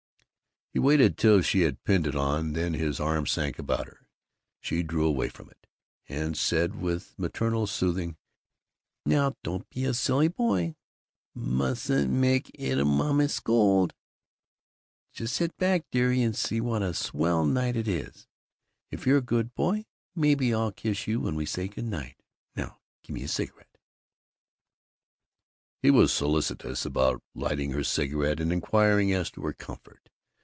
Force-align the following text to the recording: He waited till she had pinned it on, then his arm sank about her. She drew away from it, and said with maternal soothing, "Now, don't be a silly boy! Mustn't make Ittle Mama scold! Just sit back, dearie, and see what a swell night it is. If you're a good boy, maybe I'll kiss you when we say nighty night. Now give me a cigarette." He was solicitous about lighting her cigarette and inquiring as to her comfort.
He 0.73 0.79
waited 0.79 1.17
till 1.17 1.41
she 1.41 1.63
had 1.63 1.83
pinned 1.83 2.07
it 2.07 2.15
on, 2.15 2.53
then 2.53 2.73
his 2.75 2.97
arm 2.97 3.27
sank 3.27 3.59
about 3.59 3.87
her. 3.87 4.07
She 4.61 4.83
drew 4.83 5.05
away 5.05 5.27
from 5.27 5.49
it, 5.49 5.67
and 6.07 6.37
said 6.37 6.79
with 6.79 7.13
maternal 7.19 7.67
soothing, 7.67 8.15
"Now, 9.05 9.35
don't 9.43 9.69
be 9.69 9.83
a 9.83 9.93
silly 9.93 10.29
boy! 10.29 10.77
Mustn't 11.35 12.09
make 12.09 12.51
Ittle 12.53 12.85
Mama 12.85 13.27
scold! 13.27 13.93
Just 15.11 15.35
sit 15.35 15.57
back, 15.57 15.83
dearie, 15.91 16.21
and 16.21 16.33
see 16.37 16.61
what 16.61 16.83
a 16.83 16.93
swell 16.93 17.43
night 17.45 17.75
it 17.75 17.89
is. 17.89 18.25
If 18.91 19.05
you're 19.05 19.17
a 19.17 19.21
good 19.21 19.53
boy, 19.53 19.87
maybe 20.15 20.53
I'll 20.53 20.71
kiss 20.71 21.05
you 21.05 21.19
when 21.19 21.35
we 21.35 21.45
say 21.45 21.65
nighty 21.67 21.81
night. 21.81 22.15
Now 22.55 22.79
give 23.03 23.13
me 23.13 23.23
a 23.23 23.27
cigarette." 23.27 23.77
He 25.81 25.91
was 25.91 26.13
solicitous 26.13 26.85
about 26.85 27.21
lighting 27.35 27.71
her 27.71 27.83
cigarette 27.83 28.39
and 28.39 28.53
inquiring 28.53 29.11
as 29.11 29.29
to 29.31 29.41
her 29.41 29.51
comfort. 29.51 30.07